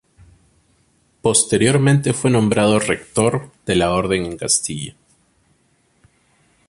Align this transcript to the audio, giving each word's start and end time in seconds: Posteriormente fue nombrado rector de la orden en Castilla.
Posteriormente 1.21 2.11
fue 2.13 2.31
nombrado 2.31 2.79
rector 2.79 3.51
de 3.67 3.75
la 3.75 3.91
orden 3.91 4.25
en 4.25 4.35
Castilla. 4.35 4.95